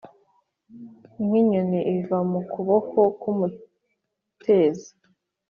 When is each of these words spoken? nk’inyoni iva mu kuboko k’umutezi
nk’inyoni 1.25 1.79
iva 1.95 2.17
mu 2.31 2.41
kuboko 2.51 2.97
k’umutezi 3.19 4.89